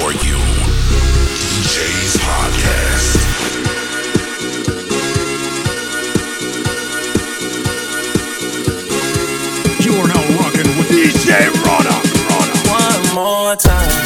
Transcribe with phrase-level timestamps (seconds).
[0.00, 0.38] for you.
[1.38, 3.18] DJ's Podcast.
[9.84, 11.30] You are now rocking with DJ
[11.64, 11.96] Rona.
[12.70, 13.97] One more time.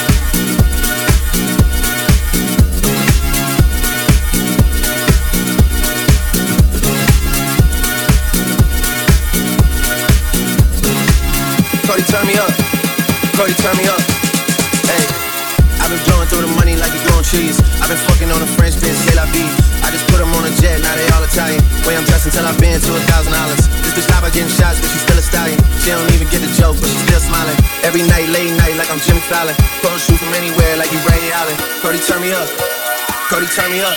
[17.33, 17.57] Cheese.
[17.81, 19.49] I've been fucking on a French bitch, say la vie.
[19.81, 21.65] I just put them on a jet, now they all Italian.
[21.89, 23.65] Way I'm dressed until I've been to a thousand dollars.
[23.81, 25.59] This bitch stop by getting shots, but she's still a stallion.
[25.81, 27.57] She don't even get the joke, but she's still smiling.
[27.83, 29.57] Every night, late night, like I'm Jimmy Fallon.
[29.81, 31.57] Phone shoot from anywhere, like you Ray Allen.
[31.81, 32.47] Cody, turn me up.
[33.33, 33.97] Cody, turn me up.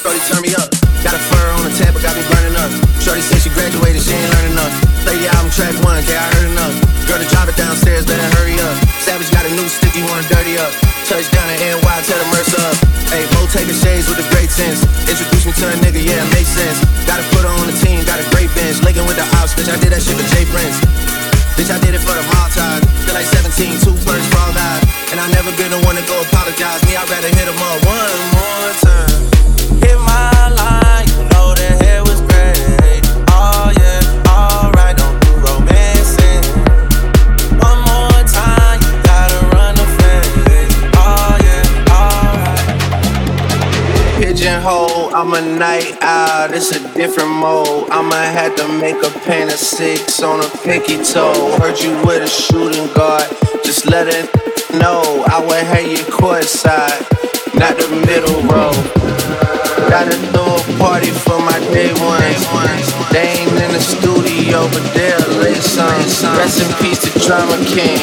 [0.00, 0.68] Cody, turn me up.
[1.04, 2.72] Got a fur on the but got me burning up.
[3.04, 4.74] Shorty said she graduated, she ain't learning enough.
[5.04, 6.74] Play the album track one, okay, I heard enough.
[7.06, 8.85] Girl, to drive it downstairs, better hurry up.
[9.06, 10.74] Savage got a new stick, you wanna dirty up.
[11.06, 12.74] Touchdown in NY, tell the Mercer up.
[13.06, 14.82] Hey, Mo taking shades with a great sense.
[15.06, 16.82] Introduce me to a nigga, yeah, it makes sense.
[17.06, 18.82] Gotta put her on the team, got a great bench.
[18.82, 20.42] Linking with the ops, bitch, I did that shit for J.
[20.50, 20.82] Prince.
[21.54, 22.82] Bitch, I did it for the Maltese.
[23.06, 24.82] Feel like 17, two first for all guys.
[25.14, 26.82] And I never been the one to go apologize.
[26.90, 29.22] Me, I'd rather hit him up one more time.
[29.86, 31.76] Hit my line, you know the
[44.46, 47.90] Pigeonhole, I'm a night out, it's a different mode.
[47.90, 51.58] I'ma have to make a pain of six on a pinky toe.
[51.58, 53.26] Heard you with a shooting guard,
[53.64, 54.30] just let it
[54.78, 55.02] know.
[55.26, 56.94] I would have you courtside,
[57.58, 58.70] not the middle row.
[59.90, 62.86] Gotta throw a party for my day ones.
[63.10, 65.90] They ain't in the studio, but they'll lay some.
[66.38, 67.98] Rest in peace to Drama King.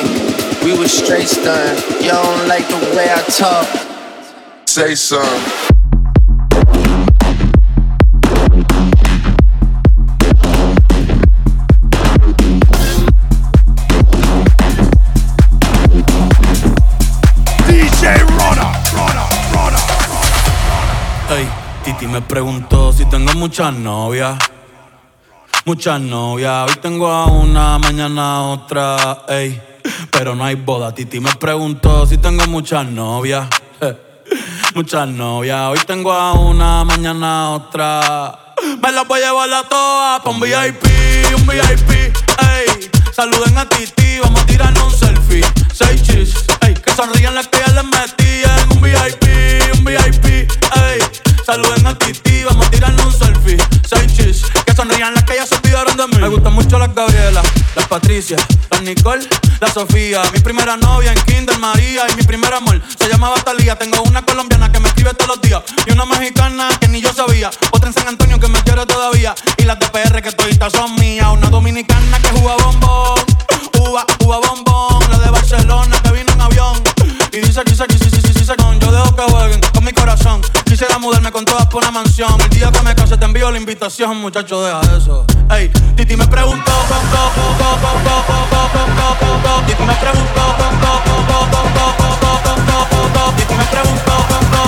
[0.59, 1.79] We was straight stunned.
[2.03, 4.67] Y'all don't like the way I talk.
[4.67, 5.72] Say some.
[21.93, 24.35] Titi me preguntó si tengo muchas novias.
[25.65, 26.67] Muchas novias.
[26.67, 29.25] Hoy tengo a una, mañana a otra.
[29.29, 29.61] Ey,
[30.11, 30.95] pero no hay boda.
[30.95, 33.47] Titi me preguntó si tengo muchas novias.
[34.73, 35.67] Muchas novias.
[35.67, 38.55] Hoy tengo a una, mañana a otra.
[38.81, 40.83] Me las voy a llevar a todas pa' un VIP,
[41.35, 41.91] un VIP.
[41.91, 45.45] Ey, saluden a Titi, vamos a tirarnos un selfie.
[45.71, 48.71] Seis chis, ey, que sonrían las que ya les metían.
[48.71, 50.62] Un VIP, un VIP.
[51.45, 53.57] Saluden a Titi, vamos a tirarnos un selfie.
[53.85, 56.17] Seis chis, que sonrían las que ya se olvidaron de mí.
[56.21, 57.41] Me gustan mucho las Gabriela,
[57.75, 58.37] las Patricia,
[58.71, 59.27] las Nicole,
[59.59, 60.21] la Sofía.
[60.31, 63.75] Mi primera novia en Kinder María y mi primer amor se llamaba Talía.
[63.77, 67.11] Tengo una colombiana que me escribe todos los días y una mexicana que ni yo
[67.11, 67.49] sabía.
[67.71, 70.95] Otra en San Antonio que me quiere todavía y las de PR que toditas son
[70.95, 71.27] mías.
[71.29, 73.19] Una dominicana que juega bombón,
[73.81, 75.11] uva, uva bombón.
[75.11, 76.81] La de Barcelona que vino en avión
[77.33, 80.41] y dice, dice, dice, dice, dice, dice, con yo dejo que jueguen con mi corazón.
[80.83, 82.29] Quisiera mudarme con todas por una mansión.
[82.41, 85.25] El día que me case te envío la invitación, muchacho, deja eso.
[85.49, 86.73] Ey, Titi me preguntó,
[89.65, 90.43] Titi me preguntó,
[93.37, 94.62] Titi me preguntó,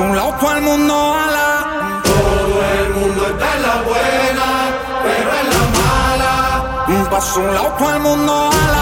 [0.00, 2.02] un loco al mundo ala.
[2.04, 4.48] Todo el mundo está en la buena,
[5.04, 6.86] pero en la mala.
[6.88, 8.79] Un Paso un loco al mundo ala.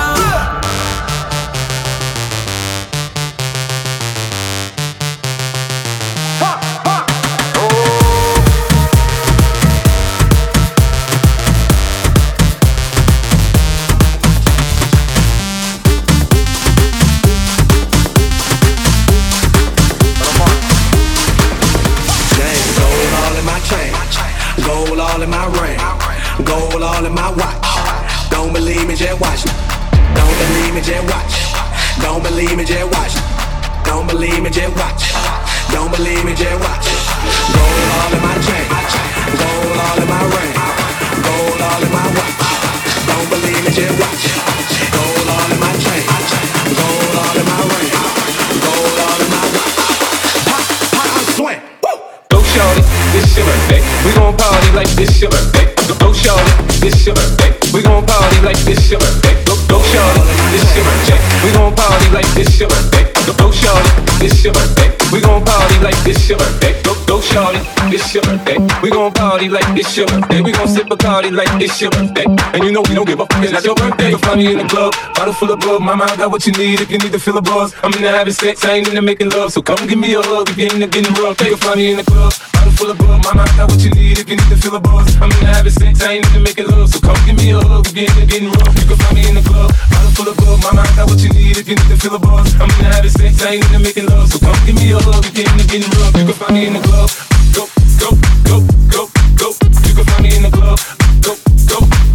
[58.89, 59.45] This your birthday.
[59.45, 60.21] Go, go shorty.
[60.49, 61.21] This your birthday.
[61.45, 63.05] We gon' party like this your birthday.
[63.29, 63.91] Go, go shorty.
[64.17, 64.89] This your birthday.
[65.13, 66.73] We gon' party like this your birthday.
[66.81, 67.61] Go, go shorty.
[67.93, 68.57] This your birthday.
[68.81, 70.41] We gon' party like this your birthday.
[70.41, 72.25] We gon' sip a party like this your birthday.
[72.57, 73.45] And you know we don't give a fuck.
[73.45, 74.09] It's not your birthday.
[74.09, 75.83] You'll find me in the club, bottle full of blood.
[75.83, 76.81] My mind got what you need.
[76.81, 78.65] If you need to fill the bars, I'm in the having sex.
[78.65, 79.53] I ain't into making love.
[79.53, 81.39] So come give me a hug if you ain't into getting rough.
[81.43, 82.33] You'll find me in the club
[82.69, 83.25] bottle full of bug.
[83.25, 85.17] Mama, I got what you need if you need to feel a buzz.
[85.17, 86.91] I'm into having sex, I ain't into making love.
[86.91, 88.75] So come give me a hug you're into getting rough.
[88.77, 90.61] You can find me in the club, bottle full of bug.
[90.63, 92.55] Mama, I got what you need if you need to feel a buzz.
[92.61, 94.29] I'm into having sex, I ain't into making love.
[94.29, 96.15] So come give me a hug you're into getting rough.
[96.17, 97.11] You can find me in the club.
[97.57, 97.65] Go,
[98.01, 98.11] go,
[98.45, 98.57] go,
[98.93, 99.03] go,
[99.37, 99.49] go.
[99.87, 100.79] You can find me in the club.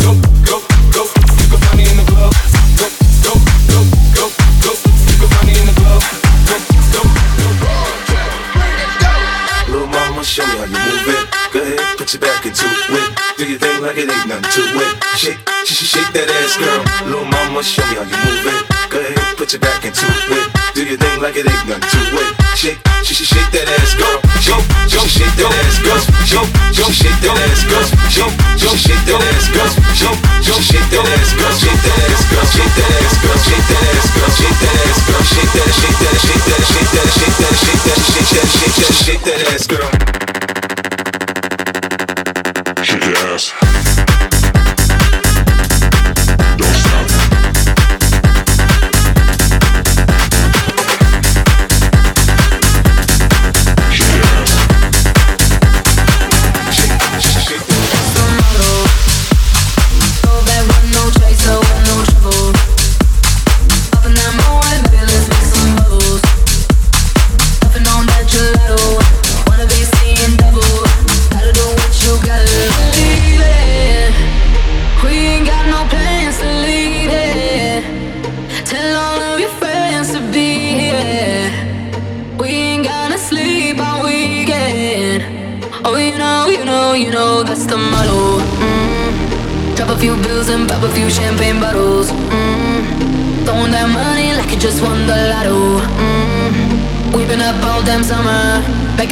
[0.04, 0.33] your
[13.84, 14.96] like it ain't nothing to it.
[15.20, 16.80] Shake, shake, shake that ass, girl.
[17.04, 18.64] Little mama, show me how you move it.
[18.88, 20.48] Go ahead, put your back into it.
[20.72, 22.32] Do your thing like it ain't nothing to it.
[22.56, 24.24] Shake, shake, shake that ass, girl.
[24.40, 26.00] Shake, shake, shake that ass, girl.
[26.24, 27.84] Shake, shake, shake that ass, girl.
[28.08, 29.68] Shake, shake, shake that ass, girl.
[30.00, 30.16] Shake,
[30.48, 31.52] shake, shake that ass, girl.
[31.60, 32.40] Shake that ass, girl.
[32.40, 33.40] Shake that ass, girl.
[33.44, 34.32] Shake that ass, girl.
[34.32, 35.24] Shake that ass, girl.
[35.28, 38.78] Shake that, shake that, shake that, shake that, shake that, shake that, shake that, shake
[38.80, 40.23] that, shake that ass, girl.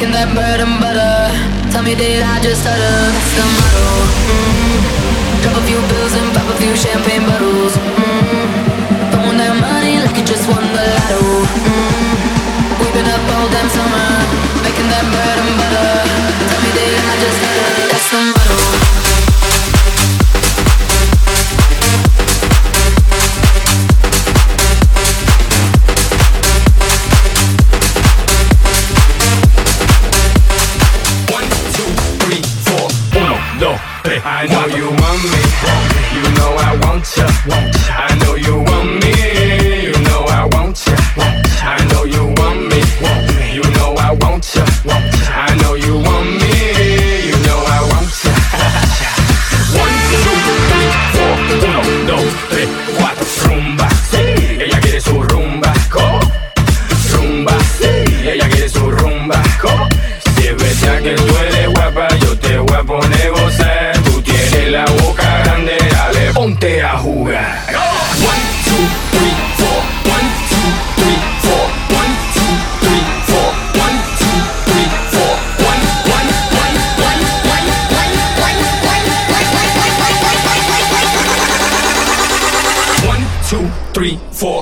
[0.02, 1.30] making that bread and butter.
[1.70, 2.98] Tell me, did I just utter?
[3.14, 3.86] That's the motto.
[4.26, 5.46] Mm-hmm.
[5.46, 7.78] Drop a few bills and pop a few champagne bottles.
[7.78, 9.14] Mm-hmm.
[9.14, 11.22] Throwing that money like you just won the lotto.
[11.22, 12.82] Mm-hmm.
[12.82, 14.10] We've been up all damn summer,
[14.66, 15.94] making that bread and butter.
[16.50, 17.70] Tell me, did I just utter?
[17.94, 18.61] That's the motto.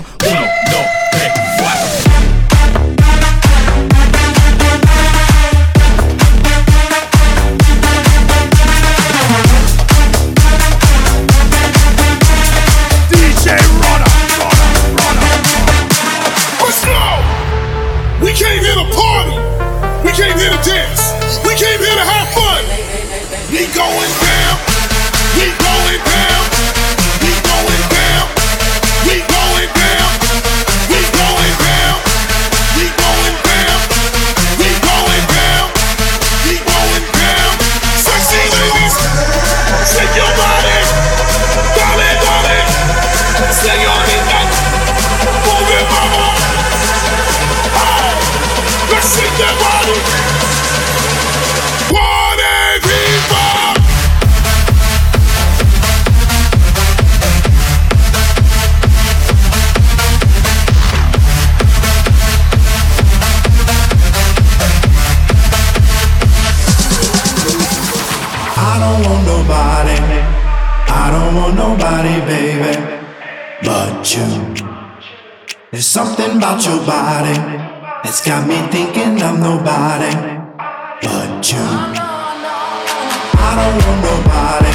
[0.00, 0.40] uno, uno,
[0.70, 0.99] dos.
[75.70, 77.32] There's something about your body
[78.02, 80.10] that's got me thinking I'm nobody
[81.00, 81.58] but you.
[83.38, 84.69] I don't want nobody.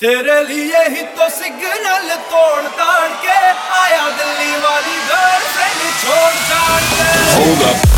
[0.00, 3.36] तेरे लिए ही तो signal तोड़ ताड़ के
[3.80, 7.89] आया दिल्ली वाली girlfriend छोड़ छाड़ के। Hold up.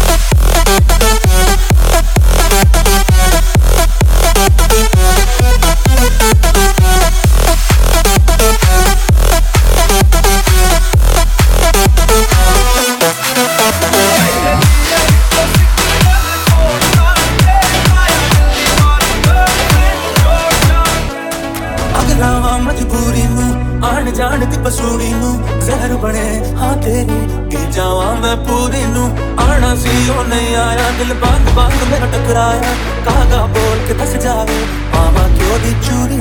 [32.33, 32.73] टकराया
[33.05, 34.57] कागा बोल के थक जावे।
[34.93, 36.19] मामा क्यों दी चूड़ी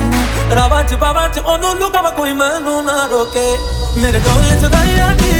[0.52, 3.46] रावा च बाबा च ओनू लुकावा कोई मैनू ना रोके।
[3.96, 5.32] मेरे डोले च दाया दी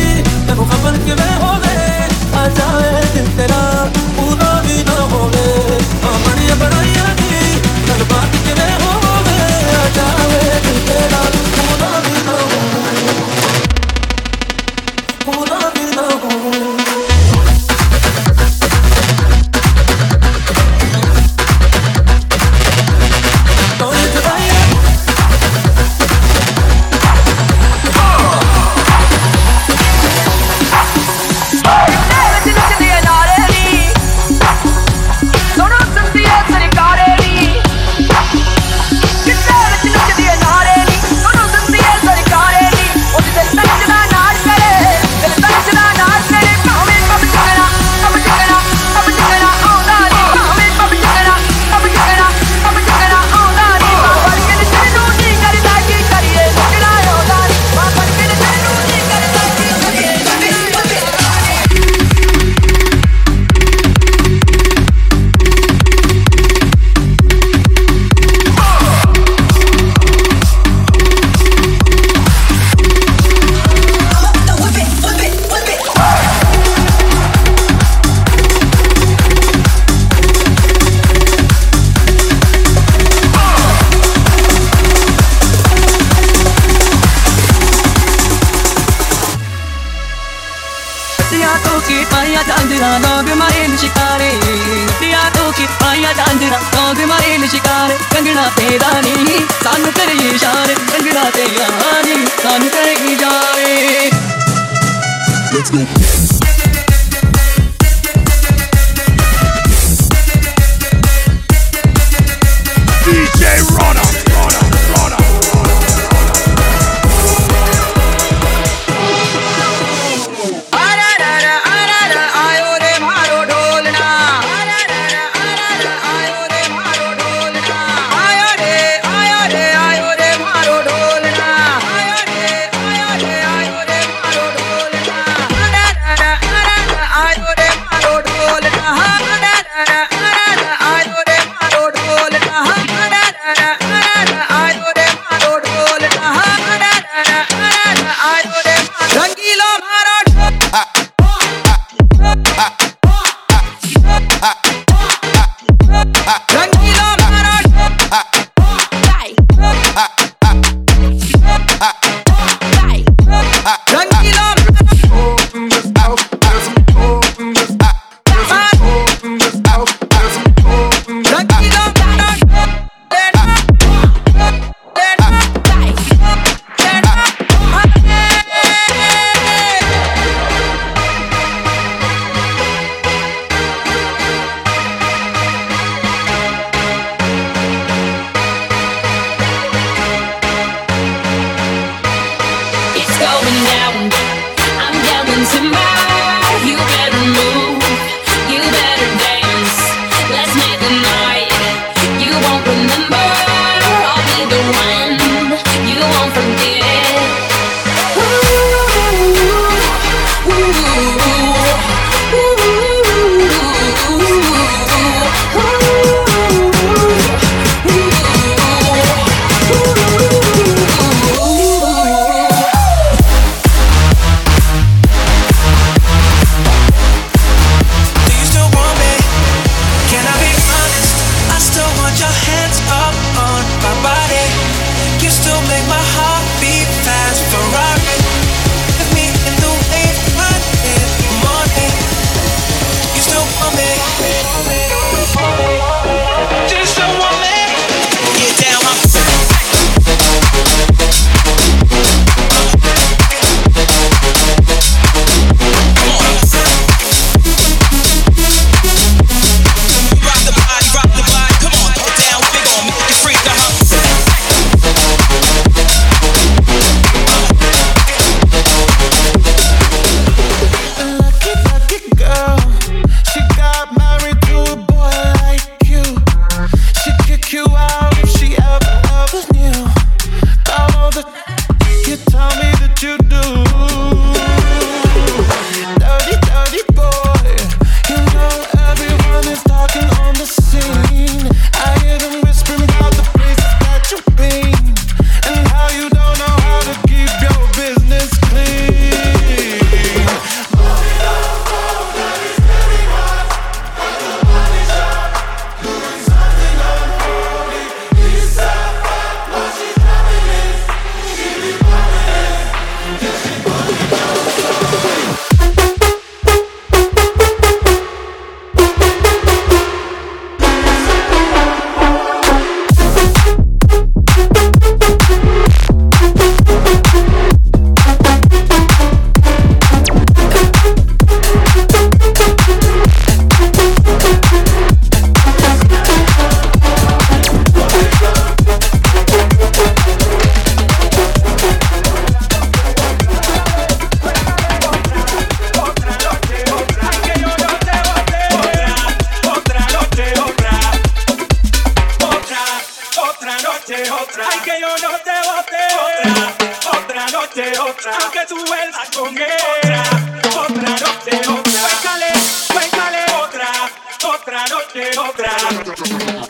[366.04, 366.41] Thank you.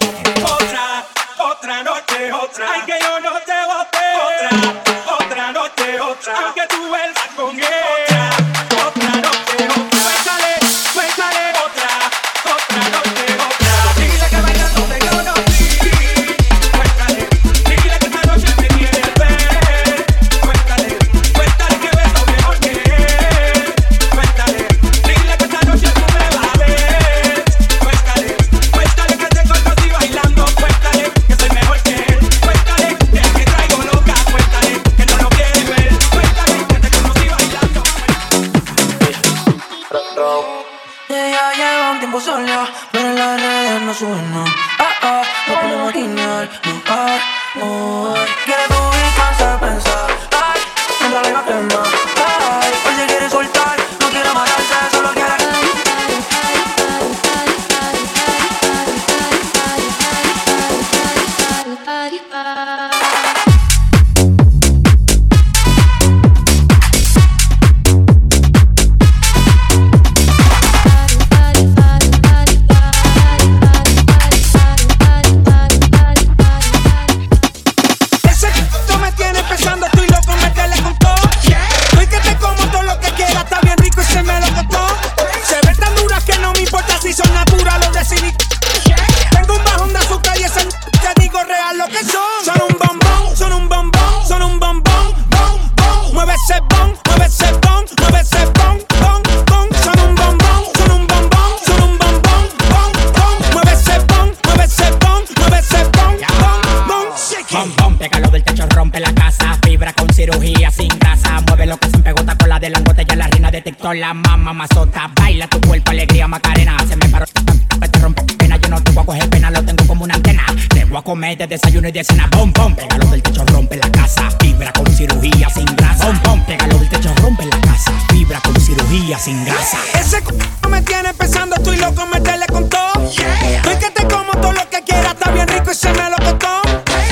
[113.23, 115.09] la reina detectó la mamá mazota.
[115.15, 116.77] Baila tu cuerpo, alegría, macarena.
[116.89, 118.57] Se me paró, te rompe pena.
[118.57, 120.45] Yo no te voy a coger pena, lo tengo como una antena.
[120.71, 122.29] Te voy a comer de desayuno y de cena.
[122.33, 124.29] Bom, bom, pégalo del techo, rompe la casa.
[124.41, 126.07] Vibra con cirugía sin grasa.
[126.07, 127.93] Bom, bom, pégalo del techo, rompe la casa.
[128.13, 129.79] Vibra con cirugía sin grasa.
[129.95, 133.11] Ese c me tiene pensando, estoy loco, meterle con todo.
[133.17, 133.57] Yeah.
[133.57, 136.17] Estoy que te como todo lo que quieras, está bien rico y se me lo
[136.17, 136.63] costó.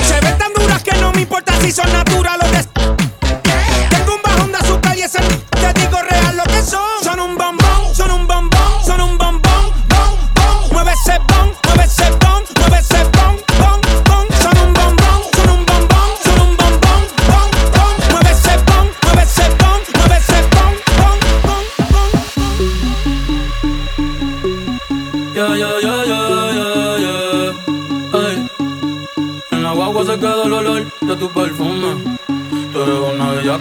[0.03, 2.70] Se ve tan duras que no me importa si son naturales o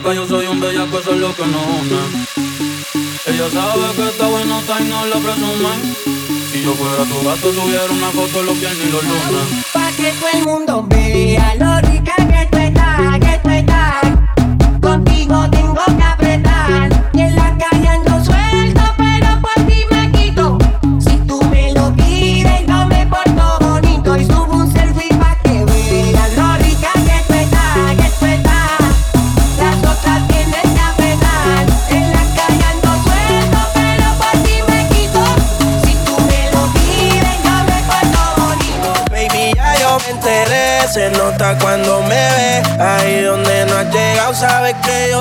[0.00, 2.00] bellaca, yo soy un bellaco, eso es lo que nos une.
[3.26, 5.96] Ella sabe que está buena está y no la presumen.
[6.52, 9.64] Si yo fuera tu gato, subiera una foto los viernes y los lunes.
[9.72, 12.49] Pa' que todo el mundo vea lo rica que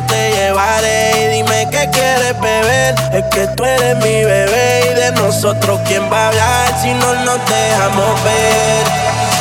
[0.07, 1.11] te llevaré.
[1.23, 2.95] Y dime qué quieres beber.
[3.13, 4.91] Es que tú eres mi bebé.
[4.91, 9.38] Y de nosotros, ¿quién va a hablar si no nos dejamos ver?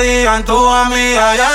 [0.00, 1.49] digan tu amiga ya